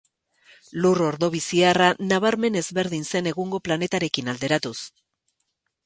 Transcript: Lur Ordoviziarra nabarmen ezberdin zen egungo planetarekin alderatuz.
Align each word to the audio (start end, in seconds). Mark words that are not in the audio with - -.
Lur 0.85 1.01
Ordoviziarra 1.07 1.91
nabarmen 2.13 2.59
ezberdin 2.63 3.07
zen 3.15 3.31
egungo 3.35 3.63
planetarekin 3.69 4.35
alderatuz. 4.35 4.77